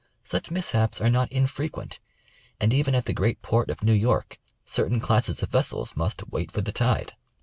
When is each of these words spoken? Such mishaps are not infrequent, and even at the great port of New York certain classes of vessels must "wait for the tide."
Such 0.23 0.49
mishaps 0.49 0.99
are 0.99 1.11
not 1.11 1.31
infrequent, 1.31 1.99
and 2.59 2.73
even 2.73 2.95
at 2.95 3.05
the 3.05 3.13
great 3.13 3.39
port 3.43 3.69
of 3.69 3.83
New 3.83 3.93
York 3.93 4.39
certain 4.65 4.99
classes 4.99 5.43
of 5.43 5.51
vessels 5.51 5.95
must 5.95 6.27
"wait 6.31 6.51
for 6.51 6.61
the 6.61 6.71
tide." 6.71 7.13